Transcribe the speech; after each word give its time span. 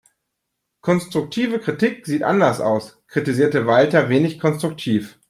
Konstruktive 0.81 1.59
Kritik 1.59 2.07
sieht 2.07 2.23
anders 2.23 2.59
aus, 2.59 3.03
kritisierte 3.05 3.67
Walter 3.67 4.09
wenig 4.09 4.39
konstruktiv. 4.39 5.19